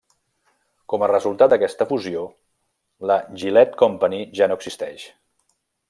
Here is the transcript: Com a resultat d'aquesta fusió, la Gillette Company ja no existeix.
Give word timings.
Com 0.93 1.03
a 1.03 1.09
resultat 1.11 1.51
d'aquesta 1.53 1.87
fusió, 1.91 2.23
la 3.13 3.19
Gillette 3.43 3.79
Company 3.85 4.25
ja 4.41 4.49
no 4.53 4.59
existeix. 4.63 5.07